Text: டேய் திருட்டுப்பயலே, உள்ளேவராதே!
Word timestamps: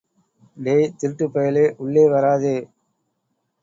டேய் 0.57 0.87
திருட்டுப்பயலே, 0.99 1.65
உள்ளேவராதே! 1.79 2.55